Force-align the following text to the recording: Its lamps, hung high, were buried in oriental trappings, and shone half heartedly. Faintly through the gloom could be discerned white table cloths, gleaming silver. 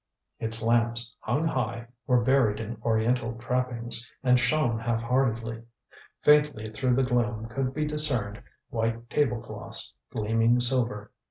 Its 0.39 0.63
lamps, 0.63 1.15
hung 1.19 1.45
high, 1.47 1.85
were 2.07 2.23
buried 2.23 2.59
in 2.59 2.81
oriental 2.81 3.35
trappings, 3.37 4.11
and 4.23 4.39
shone 4.39 4.79
half 4.79 4.99
heartedly. 4.99 5.61
Faintly 6.23 6.65
through 6.65 6.95
the 6.95 7.03
gloom 7.03 7.45
could 7.49 7.71
be 7.71 7.85
discerned 7.85 8.41
white 8.71 9.11
table 9.11 9.39
cloths, 9.39 9.93
gleaming 10.09 10.59
silver. 10.59 11.11